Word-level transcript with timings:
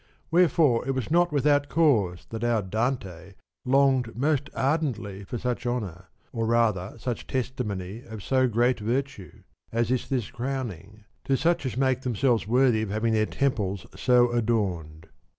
Where 0.31 0.49
fore 0.49 0.83
it 0.87 0.95
was 0.95 1.11
not 1.11 1.31
without 1.31 1.69
cause 1.69 2.25
that 2.31 2.43
our 2.43 2.63
Dante 2.63 3.33
longed 3.65 4.15
most 4.17 4.49
ardently 4.55 5.23
for 5.25 5.37
such 5.37 5.67
honour, 5.67 6.07
or 6.33 6.47
rather 6.47 6.95
such 6.97 7.27
testimony 7.27 8.01
of 8.07 8.23
so 8.23 8.47
great 8.47 8.79
virtue, 8.79 9.43
as 9.71 9.91
is 9.91 10.09
this 10.09 10.31
crowning, 10.31 11.03
to 11.25 11.37
such 11.37 11.67
as 11.67 11.77
make 11.77 12.01
themselves 12.01 12.47
worthy 12.47 12.81
of 12.81 12.89
having 12.89 13.13
their 13.13 13.27
temples 13.27 13.85
so 13.95 14.31
adorned. 14.31 15.07